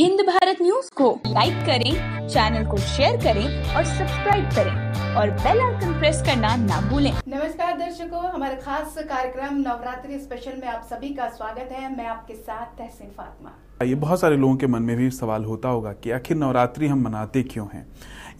Hind 0.00 0.20
Bharat 0.20 0.58
news 0.62 0.88
को 0.96 1.08
like 1.26 1.54
करें 1.54 2.28
channel 2.28 2.66
को 2.70 2.76
शेयर 2.76 3.16
करें 3.16 3.74
और 3.74 3.84
सब्सक्राइब 3.84 4.44
करें 4.44 5.16
और 5.16 5.30
बेल 5.30 5.60
आइकन 5.60 5.98
प्रेस 5.98 6.22
करना 6.26 6.54
ना 6.56 6.80
भूलें। 6.90 7.10
नमस्कार 7.28 7.76
दर्शकों 7.78 8.22
हमारे 8.30 8.56
खास 8.56 8.94
कार्यक्रम 8.98 9.56
नवरात्रि 9.56 10.18
स्पेशल 10.18 10.52
में 10.60 10.68
आप 10.68 10.86
सभी 10.90 11.08
का 11.08 11.28
स्वागत 11.28 11.68
है। 11.72 11.96
मैं 11.96 12.06
आपके 12.06 12.34
साथ 12.34 12.78
तहसीन 12.78 13.10
फातिमा। 13.18 13.84
ये 13.84 13.94
बहुत 13.94 14.20
सारे 14.20 14.36
लोगों 14.36 14.56
के 14.56 14.66
मन 14.66 14.82
में 14.82 14.96
भी 14.96 15.10
सवाल 15.10 15.44
होता 15.44 15.68
होगा 15.68 15.92
कि 15.92 16.10
आखिर 16.10 16.36
नवरात्रि 16.36 16.86
हम 16.86 17.04
मनाते 17.04 17.42
क्यों 17.42 17.66
हैं? 17.74 17.86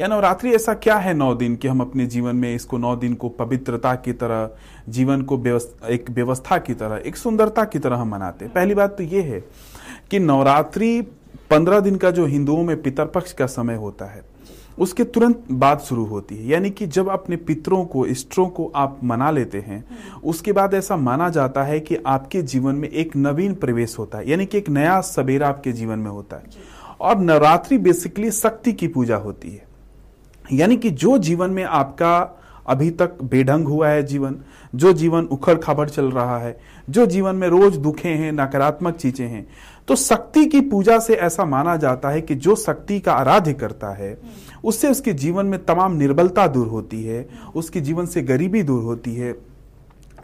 या 0.00 0.08
नवरात्रि 0.08 0.54
ऐसा 0.54 0.74
क्या 0.74 0.96
है 0.96 1.14
नौ 1.14 1.34
दिन 1.34 1.56
कि 1.56 1.68
हम 1.68 1.80
अपने 1.80 2.06
जीवन 2.06 2.36
में 2.36 2.54
इसको 2.54 2.78
नौ 2.78 2.96
दिन 2.96 3.14
को 3.14 3.28
पवित्रता 3.28 3.94
की 3.94 4.12
तरह 4.12 4.50
जीवन 4.88 5.22
को 5.22 5.42
एक 5.88 6.10
व्यवस्था 6.10 6.58
की 6.58 6.74
तरह 6.74 7.02
एक 7.06 7.16
सुंदरता 7.16 7.64
की 7.64 7.78
तरह 7.78 7.96
हम 7.96 8.08
मनाते 8.08 8.44
हैं? 8.44 8.54
पहली 8.54 8.74
बात 8.74 8.96
तो 8.98 9.04
ये 9.04 9.22
है 9.22 9.44
कि 10.10 10.18
नवरात्रि 10.18 11.02
पंद्रह 11.50 11.80
दिन 11.80 11.96
का 11.96 12.10
जो 12.10 12.26
हिंदुओं 12.26 12.64
में 12.64 12.82
पितरपक्ष 12.82 13.32
का 13.32 13.46
समय 13.46 13.74
होता 13.74 14.04
है, 14.04 14.22
उसके 14.78 15.04
तुरंत 15.04 15.44
बाद 15.52 15.78
शुरू 15.78 16.04
होती 16.04 16.36
है। 16.36 16.46
यानी 16.46 16.70
कि 16.70 16.86
जब 16.86 17.08
अपने 17.08 17.36
पितरों 17.36 17.84
को 17.84 18.06
इष्टों 18.06 18.46
को 18.46 18.72
आप 18.74 19.00
मना 19.04 19.30
लेते 19.30 19.58
हैं, 19.58 19.84
उसके 20.24 20.52
बाद 20.52 20.74
ऐसा 20.74 20.96
माना 20.96 21.28
जाता 21.28 21.62
है 21.62 21.80
कि 21.80 21.96
आपके 21.96 22.42
जीवन 22.42 22.74
में 22.74 22.88
एक 22.88 23.16
नवीन 23.16 23.54
प्रवेश 23.54 23.98
होता 23.98 24.18
है। 24.18 24.30
यानी 24.30 24.46
कि 24.46 24.58
एक 24.58 24.68
नया 24.68 25.00
सवेरा 25.00 25.48
आपके 25.48 25.72
जीवन 25.72 25.98
में 25.98 26.10
होता 26.10 26.36
है। 26.36 26.42
और 27.00 27.18
नवरात्रि 27.18 27.78
बेसिकली 27.78 28.30
शक्ति 28.30 28.72
की 28.72 28.88
पूजा 28.88 29.16
होती 29.16 29.50
है। 29.50 29.62
यानी 30.52 30.76
कि 30.76 30.90
जो 30.90 31.18
जीवन 31.18 31.50
में 31.50 31.64
आपका 31.64 32.39
अभी 32.66 32.90
तक 32.92 33.22
बेढंग 33.24 33.66
हुआ 33.66 33.88
है 33.88 34.02
जीवन। 34.02 34.36
जो 34.74 34.92
जीवन 34.92 35.24
उखड़ 35.24 35.54
खाबड़ 35.54 35.88
चल 35.88 36.10
रहा 36.10 36.38
है, 36.38 36.56
जो 36.88 37.06
जीवन 37.06 37.36
में 37.36 37.48
रोज 37.48 37.76
दुखे 37.76 38.08
हैं, 38.08 38.32
नकारात्मक 38.32 38.96
चीज़ें 38.96 39.26
हैं 39.28 39.46
तो 39.88 39.94
शक्ति 39.96 40.44
की 40.46 40.60
पूजा 40.60 40.98
से 40.98 41.14
ऐसा 41.16 41.44
माना 41.44 41.76
जाता 41.76 42.08
है 42.08 42.20
कि 42.20 42.34
जो 42.34 42.54
शक्ति 42.56 42.98
का 43.00 43.12
आराध्य 43.12 43.52
करता 43.52 43.88
है, 43.88 44.16
उससे 44.64 44.88
उसके 44.88 45.12
जीवन 45.12 45.46
में 45.46 45.64
तमाम 45.64 45.92
निर्बलता 45.92 46.46
दूर 46.46 46.66
होती 46.66 47.02
है, 47.04 47.26
उसके 47.54 47.80
जीवन 47.80 48.06
से 48.06 48.22
गरीबी 48.22 48.62
दूर 48.62 48.82
होती 48.82 49.14
है, 49.14 49.34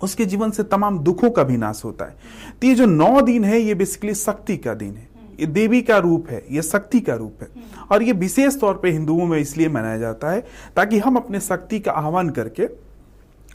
उसके 0.03 0.25
जीवन 0.25 0.51
से 0.51 0.63
तमाम 0.63 0.99
दुखों 0.99 1.31
का 1.31 1.43
भी 1.43 1.57
नाश 1.57 1.83
होता 1.85 2.05
है। 2.05 2.17
तो 2.63 2.67
ये 2.67 2.75
जो 2.75 2.87
नौ 2.87 3.21
दिन 3.21 3.45
है, 3.45 3.61
ये 3.61 3.75
बेसिकली 3.75 4.15
शक्ति 4.15 4.57
का 4.57 4.75
दिन 4.75 4.97
है। 4.97 5.09
ये 5.41 5.47
देवी 5.47 5.83
का 5.83 5.99
रूप 5.99 6.29
है 6.31 6.45
ये 6.51 6.63
शक्ति 6.63 7.01
का 7.01 7.15
रूप 7.15 7.43
है। 7.43 7.49
और 7.93 8.03
ये 8.03 8.13
विशेष 8.15 8.59
तौर 8.61 8.75
पे 8.75 8.91
हिंदुओं 8.91 9.27
में 9.27 9.39
इसलिए 9.39 9.69
मनाया 9.69 9.99
जाता 9.99 10.31
है 10.31 10.41
ताकि 10.77 10.99
हम 10.99 11.17
अपने 11.17 11.41
शक्ति 11.41 11.81
का 11.81 11.93
आह्वान 11.93 12.31
करके 12.31 12.67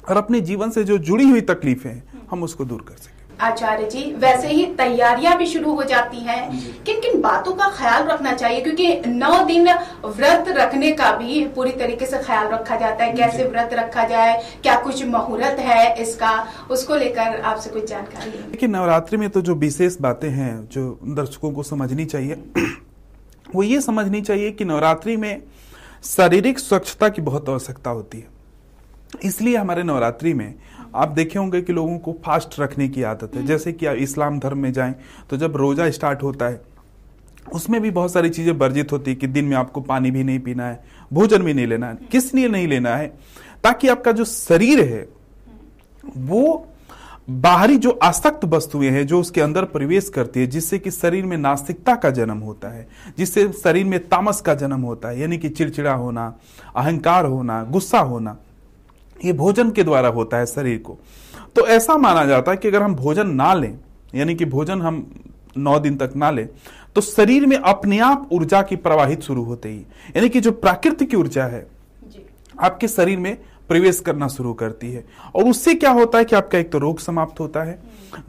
और 0.09 0.17
अपने 0.17 0.41
जीवन 0.41 0.69
से 0.71 0.83
जो 0.83 0.97
जुड़ी 0.99 1.29
हुई 1.29 1.41
तकलीफें 1.41 1.89
हैं 1.89 2.25
हम 2.31 2.43
उसको 2.43 2.65
दूर 2.65 2.81
कर 2.81 2.95
सकें। 2.95 3.20
आचार्य 3.41 3.89
जी 3.89 4.03
वैसे 4.19 4.47
ही 4.47 4.65
तैयारियाँ 4.75 5.37
भी 5.37 5.45
शुरू 5.47 5.73
हो 5.75 5.83
जाती 5.83 6.17
हैं। 6.19 6.49
किन 6.85 6.99
किन 7.01 7.21
बातों 7.21 7.53
का 7.53 7.69
ख्याल 7.77 8.03
रखना 8.07 8.33
चाहिए? 8.33 8.61
क्योंकि 8.61 9.01
नौ 9.07 9.43
दिन 9.45 9.69
व्रत 10.05 10.49
रखने 10.49 10.91
का 10.93 11.11
भी 11.17 11.45
पूरी 11.55 11.71
तरीके 11.73 12.05
से 12.05 12.17
ख्याल 12.19 12.47
रखा 12.49 12.75
जाता 12.77 13.03
है। 13.03 13.13
कैसे 13.13 13.43
व्रत 13.45 13.73
रखा 13.73 14.03
जाए? 14.07 14.41
क्या 14.63 14.75
कुछ 14.81 15.05
मुहूर्त 15.05 15.59
है 15.59 15.95
इसका? 16.01 16.31
उसको 16.71 16.95
लेकर 16.95 17.39
आपसे 17.43 17.69
कुछ 17.69 17.89
जानकारी 17.89 18.29
देखिए 18.51 18.69
नवरात्रि 18.69 19.17
में 19.17 19.29
तो 19.29 19.41
जो 19.41 19.55
विशेष 19.57 19.97
बातें 20.01 20.29
हैं 20.31 20.53
जो 20.67 20.99
दर्शकों 21.15 21.51
को 21.51 21.63
समझनी 21.63 22.05
चाहिए 22.05 22.43
वो 23.55 23.63
ये 23.63 23.79
समझनी 23.81 24.21
चाहिए 24.21 24.51
कि 24.51 24.65
नवरात्रि 24.65 25.15
में 25.17 25.41
शारीरिक 26.05 26.59
स्वच्छता 26.59 27.09
की 27.09 27.21
बहुत 27.21 27.49
आवश्यकता 27.49 27.89
होती 27.89 28.17
है। 28.17 28.27
इसलिए 29.23 29.57
हमारे 29.57 29.83
नवरात्रि 29.83 30.33
में 30.33 30.53
आप 30.95 31.09
देखे 31.09 31.39
होंगे 31.39 31.61
कि 31.61 31.73
लोगों 31.73 31.97
को 31.99 32.15
फास्ट 32.25 32.59
रखने 32.59 32.87
की 32.87 33.03
आदत 33.03 33.35
है। 33.35 33.45
जैसे 33.45 33.73
कि 33.73 33.85
आप 33.85 33.95
इस्लाम 33.97 34.39
धर्म 34.39 34.57
में 34.57 34.71
जाएँ 34.73 34.95
तो 35.29 35.37
जब 35.37 35.55
रोजा 35.57 35.89
स्टार्ट 35.91 36.23
होता 36.23 36.45
है 36.45 36.61
उसमें 37.53 37.81
भी 37.81 37.91
बहुत 37.91 38.11
सारी 38.13 38.29
चीज़ें 38.29 38.53
वर्जित 38.53 38.91
होती 38.91 39.11
है 39.11 39.15
कि 39.15 39.27
दिन 39.27 39.45
में 39.45 39.55
आपको 39.57 39.81
पानी 39.81 40.11
भी 40.11 40.23
नहीं 40.23 40.39
पीना 40.39 40.67
है 40.67 40.83
भोजन 41.13 41.43
भी 41.43 41.53
नहीं 41.53 41.67
लेना 41.67 41.87
है 41.87 41.97
किस 42.11 42.33
लिए 42.33 42.47
नहीं 42.47 42.67
लेना 42.67 42.95
है 42.95 43.07
ताकि 43.63 43.87
आपका 43.87 44.11
जो 44.11 44.25
शरीर 44.25 44.83
है 44.83 45.07
वो 46.17 46.67
बाहरी 47.29 47.77
जो 47.77 47.91
आसक्त 48.03 48.45
वस्तुएँ 48.45 48.89
हैं 48.89 49.05
जो 49.07 49.19
उसके 49.19 49.41
अंदर 49.41 49.65
प्रवेश 49.65 50.09
करती 50.09 50.39
है 50.39 50.47
जिससे 50.47 50.79
कि 50.79 50.91
शरीर 50.91 51.25
में 51.25 51.37
नास्तिकता 51.37 51.95
का 51.95 52.09
जन्म 52.09 52.37
होता 52.37 52.69
है 52.69 52.87
जिससे 53.17 53.47
शरीर 53.53 53.85
में 53.85 53.99
तामस 54.07 54.41
का 54.41 54.55
जन्म 54.55 54.81
होता 54.81 55.09
है 55.09 55.19
यानी 55.19 55.37
कि 55.37 55.49
चिड़चिड़ा 55.49 55.93
होना 55.93 56.33
अहंकार 56.75 57.25
होना 57.25 57.63
गुस्सा 57.63 57.99
होना। 57.99 58.37
ये 59.25 59.33
भोजन 59.33 59.71
के 59.71 59.83
द्वारा 59.83 60.09
होता 60.09 60.37
है 60.37 60.45
शरीर 60.45 60.77
को। 60.77 60.97
तो 61.55 61.67
ऐसा 61.67 61.97
माना 61.97 62.25
जाता 62.25 62.51
है 62.51 62.57
कि 62.57 62.67
अगर 62.67 62.81
हम 62.83 62.95
भोजन 62.95 63.29
ना 63.35 63.53
लें 63.53 63.73
यानी 64.15 64.35
कि 64.35 64.45
भोजन 64.45 64.81
हम 64.81 65.05
नौ 65.57 65.79
दिन 65.79 65.95
तक 65.97 66.13
ना 66.15 66.31
लें 66.31 66.47
तो 66.95 67.01
शरीर 67.01 67.45
में 67.45 67.57
अपने 67.57 67.99
आप 67.99 68.29
ऊर्जा 68.33 68.61
की 68.61 68.75
प्रवाहित 68.75 69.21
शुरू 69.21 69.43
होते 69.43 69.69
ही 69.69 69.79
यानी 70.15 70.29
कि 70.29 70.39
जो 70.41 70.51
प्राकृतिक 70.51 71.13
ऊर्जा 71.13 71.45
है 71.45 71.65
आपके 72.59 72.87
शरीर 72.87 73.17
में 73.17 73.37
प्रवेश 73.71 73.99
करना 73.99 74.27
शुरू 74.27 74.53
करती 74.53 74.91
है। 74.91 75.03
और 75.35 75.43
उससे 75.43 75.73
क्या 75.75 75.91
होता 75.91 76.17
है 76.17 76.25
कि 76.25 76.35
आपका 76.35 76.57
एक 76.57 76.71
तो 76.71 76.77
रोग 76.77 76.99
समाप्त 76.99 77.39
होता 77.39 77.63
है, 77.63 77.79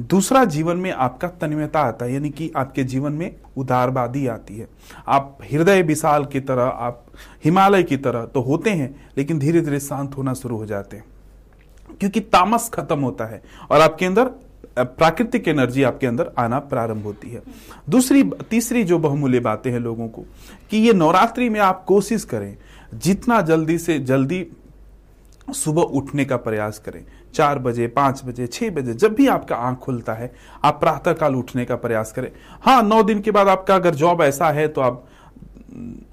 दूसरा 0.01 0.45
जीवन 0.45 0.77
में 0.77 0.91
आपका 0.91 1.29
तन्मयता 1.29 1.81
आता 1.81 2.05
है, 2.05 2.13
यानी 2.13 2.31
कि 2.31 2.51
आपके 2.57 2.85
जीवन 2.85 3.13
में 3.13 3.35
उदारवादी 3.57 4.27
आती 4.27 4.57
है। 4.57 4.69
आप 5.09 5.39
हृदय 5.53 5.83
विशाल 5.83 6.25
की 6.25 6.41
तरह, 6.41 6.63
आप 6.63 7.05
हिमालय 7.45 7.83
की 7.83 7.97
तरह 7.97 8.27
तो 8.27 8.41
होते 8.41 8.71
हैं, 8.71 8.95
लेकिन 9.19 9.39
धीरे 9.39 9.61
धीरे 9.61 9.81
शांत 9.81 10.17
होना 10.17 10.35
शुरू 10.35 10.57
हो 10.57 10.67
जाते 10.67 10.97
हैं। 10.97 11.05
क्योंकि 12.01 12.21
तामस 12.21 12.71
खत्म 12.75 13.01
होता 13.01 13.25
है 13.25 13.43
और 13.71 13.81
आपके 13.81 14.07
अंदर 14.07 14.31
प्राकृतिक 14.79 15.49
एनर्जी 15.49 15.83
आपके 15.83 16.07
अंदर 16.07 16.31
आना 16.39 16.59
प्रारंभ 16.59 17.05
होती 17.05 17.31
है। 17.31 17.43
दूसरी, 17.89 18.23
तीसरी 18.51 18.85
जो 18.85 18.99
बहुमूल्य 18.99 19.41
बातें 19.41 19.71
हैं 19.71 19.81
लोगों 19.81 20.09
को, 20.09 20.25
कि 20.71 20.79
ये 20.79 20.93
नवरात्रि 20.93 21.49
में 21.49 21.61
आप 21.61 21.85
कोशिश 21.85 22.25
करें, 22.25 22.57
जितना 22.95 23.41
जल्दी 23.41 23.79
से 23.79 23.99
जल्दी 23.99 24.47
सुबह 25.49 25.83
उठने 25.83 26.25
का 26.25 26.37
प्रयास 26.37 26.79
करें। 26.79 27.05
चार 27.35 27.59
बजे, 27.59 27.87
पाँच 27.87 28.23
बजे, 28.25 28.47
छह 28.47 28.71
बजे, 28.71 28.95
जब 28.95 29.15
भी 29.15 29.27
आपका 29.27 29.57
आँख 29.57 29.79
खुलता 29.79 30.15
है, 30.15 30.33
आप 30.65 30.81
प्रातः 30.81 31.13
काल 31.13 31.37
उठने 31.37 31.65
का 31.65 31.77
प्रयास 31.77 32.13
करें। 32.13 32.31
हाँ 32.63 32.83
नौ 32.83 33.03
दिन 33.03 33.21
के 33.21 33.31
बाद 33.31 33.49
आपका 33.49 33.75
अगर 33.75 33.95
जॉब 33.95 34.23
ऐसा 34.23 34.51
है 34.51 34.67
तो 34.69 34.81
आप 34.81 35.05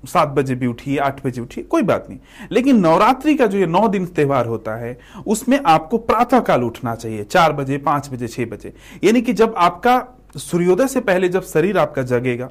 सात 0.07 0.27
बजे 0.27 0.55
भी 0.55 0.67
उठिए, 0.67 0.97
आठ 0.97 1.25
बजे 1.25 1.41
उठिए, 1.41 1.63
कोई 1.63 1.81
बात 1.81 2.05
नहीं। 2.09 2.19
लेकिन 2.51 2.79
नवरात्रि 2.79 3.35
का 3.35 3.45
जो 3.45 3.57
ये 3.57 3.65
नौ 3.65 3.87
दिन 3.87 4.05
त्यौहार 4.05 4.45
होता 4.45 4.75
है, 4.75 4.97
उसमें 5.27 5.59
आपको 5.65 5.97
प्रातः 5.97 6.39
काल 6.39 6.63
उठना 6.63 6.95
चाहिए, 6.95 7.23
चार 7.23 7.53
बजे, 7.53 7.77
पाँच 7.77 8.09
बजे, 8.09 8.27
छह 8.27 8.45
बजे। 8.45 8.73
यानी 9.03 9.21
कि 9.21 9.33
जब 9.33 9.55
आपका 9.57 10.03
सूर्योदय 10.37 10.87
से 10.87 10.99
पहले 10.99 11.29
जब 11.29 11.43
शरीर 11.43 11.77
आपका 11.77 12.01
जगेगा 12.01 12.49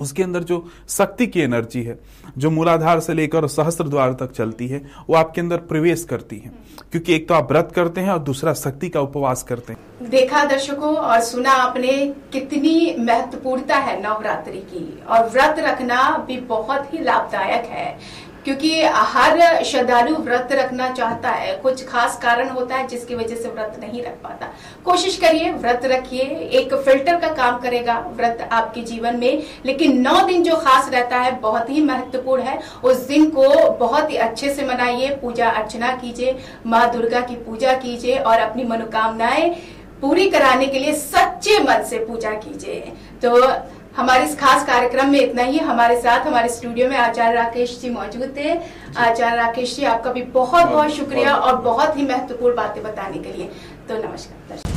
उसके 0.00 0.22
अंदर 0.22 0.42
जो 0.42 0.68
शक्ति 0.88 1.26
की 1.26 1.40
एनर्जी 1.40 1.82
है, 1.82 1.98
जो 2.38 2.50
मूलाधार 2.50 3.00
से 3.00 3.14
लेकर 3.14 3.46
सहस्त्र 3.46 3.88
द्वार 3.88 4.12
तक 4.12 4.32
चलती 4.32 4.68
है, 4.68 4.90
वो 5.10 5.16
आपके 5.16 5.40
अंदर 5.40 5.56
प्रवेश 5.56 6.04
करती 6.04 6.38
है। 6.38 6.52
क्योंकि 6.92 7.14
एक 7.14 7.28
तो 7.28 7.34
आप 7.34 7.52
व्रत 7.52 7.72
करते 7.76 8.00
हैं 8.00 8.10
और 8.10 8.18
दूसरा 8.18 8.54
शक्ति 8.54 8.88
का 8.88 9.00
उपवास 9.00 9.42
करते 9.42 9.72
हैं। 9.72 10.10
देखा 10.10 10.44
दर्शकों 10.44 10.96
और 10.96 11.20
सुना 11.20 11.50
आपने 11.50 11.92
कितनी 12.32 12.96
महत्वपूर्णता 12.98 13.76
है 13.76 14.02
नवरात्रि 14.02 14.58
की। 14.58 15.02
और 15.08 15.28
व्रत 15.28 15.56
रखना 15.58 16.24
भी 16.26 16.36
बहुत 16.36 16.94
ही 16.94 16.98
लाभदायक 16.98 17.64
है। 17.64 17.98
क्योंकि 18.44 18.70
हर 18.84 19.62
श्रद्धालु 19.64 20.14
व्रत 20.16 20.48
रखना 20.52 20.90
चाहता 20.90 21.30
है। 21.30 21.54
कुछ 21.56 21.86
खास 21.86 22.18
कारण 22.22 22.48
होता 22.48 22.76
है 22.76 22.86
जिसकी 22.86 23.14
वजह 23.14 23.36
से 23.36 23.48
व्रत 23.48 23.76
नहीं 23.80 24.02
रख 24.02 24.14
पाता। 24.22 24.46
कोशिश 24.84 25.16
करिए, 25.16 25.50
व्रत 25.52 25.80
रखिए। 25.84 26.22
एक 26.52 26.74
फ़िल्टर 26.76 27.16
का 27.16 27.28
काम 27.34 27.58
करेगा 27.58 27.98
व्रत 28.16 28.48
आपके 28.52 28.82
जीवन 28.82 29.16
में। 29.16 29.42
लेकिन 29.66 30.00
नौ 30.00 30.20
दिन 30.26 30.42
जो 30.42 30.56
खास 30.56 30.88
रहता 30.90 31.16
है, 31.16 31.38
बहुत 31.40 31.70
ही 31.70 31.82
महत्वपूर्ण 31.82 32.42
है। 32.42 32.58
उस 32.84 33.06
दिन 33.06 33.28
को 33.30 33.70
बहुत 33.70 34.10
ही 34.10 34.16
अच्छे 34.18 34.54
से 34.54 34.64
मनाइए। 34.64 35.08
पूजा 35.16 35.48
अर्चना 35.50 35.92
कीजिए, 35.96 36.36
माँ 36.66 36.90
दुर्गा 36.92 37.20
की 37.20 37.34
पूजा 37.36 37.72
कीजिए 37.74 38.16
और 38.16 38.38
अपनी 38.38 38.64
मनोकामनाएँ 38.64 39.50
पूरी 40.00 40.28
कराने 40.30 40.66
के 40.66 40.78
लिए 40.78 40.92
सच्चे 40.92 41.58
मन 41.58 41.82
से 41.82 41.98
पूजा 41.98 42.30
कीजिए। 42.34 42.80
तो 43.24 43.40
हमारे 44.00 44.24
इस 44.24 44.38
खास 44.40 44.64
कार्यक्रम 44.66 45.10
में 45.10 45.18
इतना 45.20 45.42
ही। 45.42 45.58
हमारे 45.60 46.00
साथ 46.02 46.26
हमारे 46.26 46.48
स्टूडियो 46.48 46.88
में 46.88 46.96
आचार्य 46.96 47.34
राकेश 47.34 47.78
जी 47.80 47.90
मौजूद 47.90 48.32
थे। 48.36 48.54
आचार्य 48.98 49.36
राकेश 49.36 49.76
जी 49.76 49.84
आपका 49.84 50.12
भी 50.12 50.22
बहुत 50.38 50.68
बहुत 50.68 50.90
शुक्रिया 50.92 51.34
और 51.36 51.60
बहुत 51.62 51.96
ही 51.96 52.06
महत्वपूर्ण 52.06 52.56
बातें 52.56 52.82
बताने 52.82 53.18
के 53.18 53.32
लिए। 53.32 53.50
तो 53.88 54.02
नमस्कार। 54.02 54.69